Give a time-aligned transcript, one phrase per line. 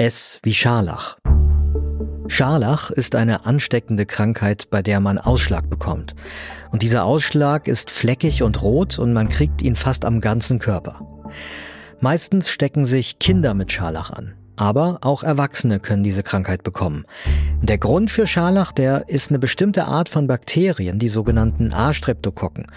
[0.00, 1.18] S wie Scharlach.
[2.26, 6.14] Scharlach ist eine ansteckende Krankheit, bei der man Ausschlag bekommt.
[6.70, 11.02] Und dieser Ausschlag ist fleckig und rot und man kriegt ihn fast am ganzen Körper.
[12.00, 14.32] Meistens stecken sich Kinder mit Scharlach an.
[14.56, 17.04] Aber auch Erwachsene können diese Krankheit bekommen.
[17.60, 22.68] Der Grund für Scharlach, der ist eine bestimmte Art von Bakterien, die sogenannten A-Streptokokken.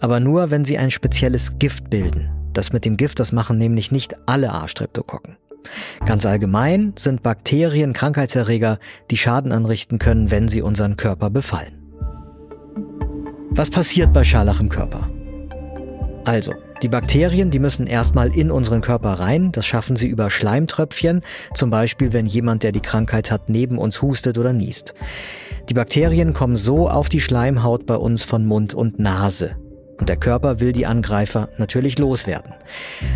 [0.00, 2.28] Aber nur, wenn sie ein spezielles Gift bilden.
[2.52, 5.38] Das mit dem Gift, das machen nämlich nicht alle A-Streptokokken.
[6.04, 8.78] Ganz allgemein sind Bakterien Krankheitserreger,
[9.10, 11.86] die Schaden anrichten können, wenn sie unseren Körper befallen.
[13.50, 15.08] Was passiert bei Scharlach im Körper?
[16.24, 19.50] Also, die Bakterien, die müssen erstmal in unseren Körper rein.
[19.52, 21.22] Das schaffen sie über Schleimtröpfchen,
[21.54, 24.92] zum Beispiel wenn jemand, der die Krankheit hat, neben uns hustet oder niest.
[25.70, 29.56] Die Bakterien kommen so auf die Schleimhaut bei uns von Mund und Nase.
[29.98, 32.52] Und der Körper will die Angreifer natürlich loswerden.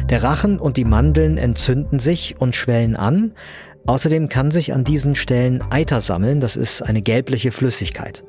[0.08, 3.32] Der Rachen und die Mandeln entzünden sich und schwellen an.
[3.86, 8.24] Außerdem kann sich an diesen Stellen Eiter sammeln, das ist eine gelbliche Flüssigkeit.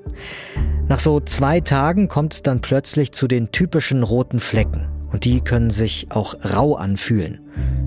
[0.87, 5.41] Nach so zwei Tagen kommt es dann plötzlich zu den typischen roten Flecken und die
[5.41, 7.41] können sich auch rau anfühlen.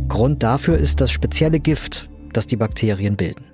[0.08, 3.53] Grund dafür ist das spezielle Gift, das die Bakterien bilden.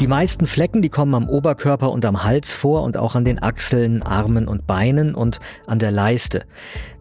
[0.00, 3.42] Die meisten Flecken, die kommen am Oberkörper und am Hals vor und auch an den
[3.42, 6.44] Achseln, Armen und Beinen und an der Leiste.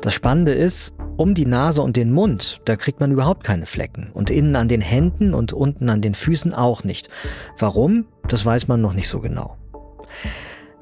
[0.01, 4.09] Das Spannende ist, um die Nase und den Mund, da kriegt man überhaupt keine Flecken.
[4.13, 7.09] Und innen an den Händen und unten an den Füßen auch nicht.
[7.57, 8.05] Warum?
[8.27, 9.55] Das weiß man noch nicht so genau.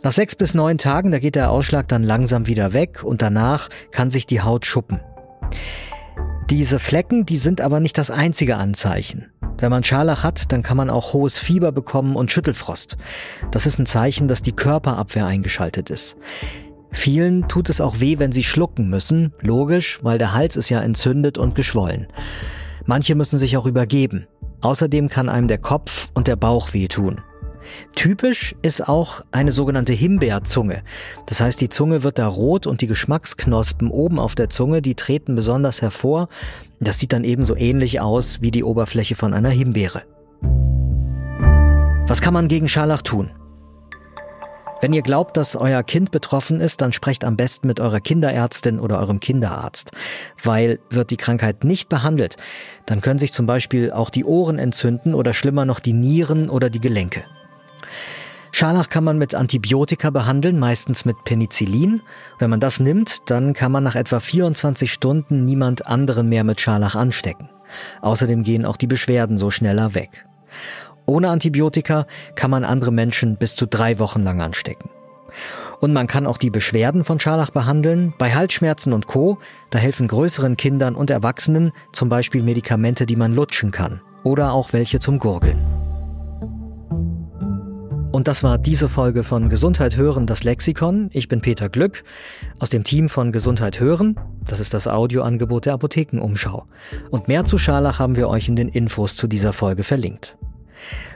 [0.02, 3.70] Nach sechs bis neun Tagen, da geht der Ausschlag dann langsam wieder weg und danach
[3.92, 5.02] kann sich die Haut schuppen.
[6.50, 9.28] Diese Flecken, die sind aber nicht das einzige Anzeichen.
[9.60, 12.98] Wenn man Scharlach hat, dann kann man auch hohes Fieber bekommen und Schüttelfrost.
[13.52, 16.16] Das ist ein Zeichen, dass die Körperabwehr eingeschaltet ist.
[16.92, 19.34] Vielen tut es auch weh, wenn sie schlucken müssen.
[19.42, 22.08] Logisch, weil der Hals ist ja entzündet und geschwollen.
[22.86, 24.28] Manche müssen sich auch übergeben.
[24.62, 27.22] Außerdem kann einem der Kopf und der Bauch wehtun.
[27.96, 30.84] Typisch ist auch eine sogenannte Himbeerzunge.
[31.26, 34.96] Das heißt, die Zunge wird da rot und die Geschmacksknospen oben auf der Zunge, die
[34.96, 36.30] treten besonders hervor.
[36.80, 40.04] Das sieht dann ebenso ähnlich aus wie die Oberfläche von einer Himbeere.
[42.08, 43.32] Was kann man gegen Scharlach tun?
[44.80, 48.80] Wenn ihr glaubt, dass euer Kind betroffen ist, dann sprecht am besten mit eurer Kinderärztin
[48.80, 49.92] oder eurem Kinderarzt.
[50.44, 52.38] Weil wird die Krankheit nicht behandelt,
[52.86, 56.70] dann können sich zum Beispiel auch die Ohren entzünden oder schlimmer noch die Nieren oder
[56.70, 57.24] die Gelenke.
[58.58, 62.02] Scharlach kann man mit Antibiotika behandeln, meistens mit Penicillin.
[62.40, 66.60] Wenn man das nimmt, dann kann man nach etwa 24 Stunden niemand anderen mehr mit
[66.60, 67.50] Scharlach anstecken.
[68.02, 70.26] Außerdem gehen auch die Beschwerden so schneller weg.
[71.06, 74.90] Ohne Antibiotika kann man andere Menschen bis zu drei Wochen lang anstecken.
[75.80, 78.16] Und man kann auch die Beschwerden von Scharlach behandeln.
[78.18, 79.38] Bei Halsschmerzen und Co.
[79.70, 84.02] Da helfen größeren Kindern und Erwachsenen zum Beispiel Medikamente, die man lutschen kann.
[84.24, 85.60] Oder auch welche zum Gurgeln.
[88.18, 91.12] Und das war diese Folge von Gesundheit hören, das Lexikon.
[91.14, 92.04] Ich bin Peter Glück
[92.58, 94.20] aus dem Team von Gesundheit hören.
[94.44, 96.66] Das ist das Audioangebot der Apothekenumschau.
[97.12, 100.36] Und mehr zu Scharlach haben wir euch in den Infos zu dieser Folge verlinkt.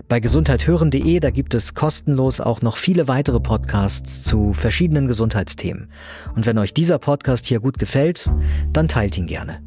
[0.09, 5.89] Bei gesundheithören.de, da gibt es kostenlos auch noch viele weitere Podcasts zu verschiedenen Gesundheitsthemen.
[6.35, 8.29] Und wenn euch dieser Podcast hier gut gefällt,
[8.73, 9.59] dann teilt ihn gerne.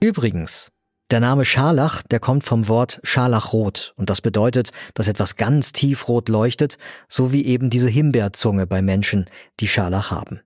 [0.00, 0.68] Übrigens,
[1.10, 6.28] der Name Scharlach, der kommt vom Wort Scharlachrot und das bedeutet, dass etwas ganz tiefrot
[6.28, 6.78] leuchtet,
[7.08, 9.26] so wie eben diese Himbeerzunge bei Menschen,
[9.60, 10.40] die Scharlach haben.